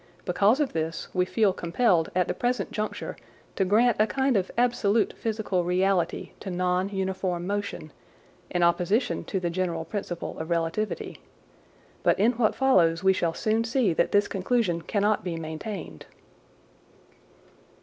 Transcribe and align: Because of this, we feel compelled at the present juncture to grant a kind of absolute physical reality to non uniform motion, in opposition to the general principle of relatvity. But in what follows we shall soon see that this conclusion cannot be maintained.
Because 0.25 0.59
of 0.59 0.73
this, 0.73 1.09
we 1.13 1.25
feel 1.25 1.53
compelled 1.53 2.09
at 2.15 2.27
the 2.27 2.33
present 2.33 2.71
juncture 2.71 3.15
to 3.55 3.63
grant 3.63 3.97
a 3.99 4.07
kind 4.07 4.35
of 4.35 4.49
absolute 4.57 5.13
physical 5.13 5.63
reality 5.63 6.31
to 6.39 6.49
non 6.49 6.89
uniform 6.89 7.45
motion, 7.45 7.91
in 8.49 8.63
opposition 8.63 9.23
to 9.25 9.39
the 9.39 9.51
general 9.51 9.85
principle 9.85 10.39
of 10.39 10.47
relatvity. 10.49 11.19
But 12.01 12.17
in 12.17 12.31
what 12.31 12.55
follows 12.55 13.03
we 13.03 13.13
shall 13.13 13.35
soon 13.35 13.63
see 13.63 13.93
that 13.93 14.11
this 14.11 14.27
conclusion 14.27 14.81
cannot 14.81 15.23
be 15.23 15.35
maintained. 15.35 16.07